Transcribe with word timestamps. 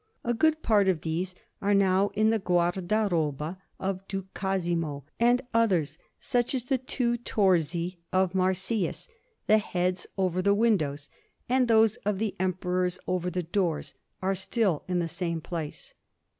A 0.23 0.33
good 0.33 0.63
part 0.63 0.87
of 0.87 1.01
these 1.01 1.35
are 1.61 1.75
now 1.75 2.07
in 2.15 2.31
the 2.31 2.39
guardaroba 2.39 3.59
of 3.79 4.07
Duke 4.07 4.33
Cosimo, 4.33 5.05
and 5.19 5.43
others, 5.53 5.99
such 6.19 6.55
as 6.55 6.63
the 6.63 6.79
two 6.79 7.19
torsi 7.19 7.97
of 8.11 8.33
Marsyas, 8.33 9.07
the 9.45 9.59
heads 9.59 10.07
over 10.17 10.41
the 10.41 10.55
windows, 10.55 11.11
and 11.47 11.67
those 11.67 11.97
of 11.97 12.17
the 12.17 12.35
Emperors 12.39 12.97
over 13.05 13.29
the 13.29 13.43
doors, 13.43 13.93
are 14.23 14.33
still 14.33 14.81
in 14.87 14.97
the 14.97 15.07
same 15.07 15.39
place. 15.39 15.93